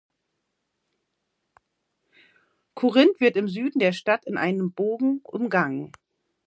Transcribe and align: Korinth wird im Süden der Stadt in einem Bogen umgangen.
Korinth 2.73 3.19
wird 3.19 3.37
im 3.37 3.47
Süden 3.47 3.77
der 3.77 3.91
Stadt 3.93 4.25
in 4.25 4.35
einem 4.35 4.71
Bogen 4.71 5.19
umgangen. 5.21 5.91